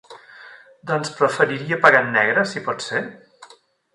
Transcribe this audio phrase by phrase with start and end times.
[0.91, 3.03] Doncs preferiria pagar en negre, si pot ser?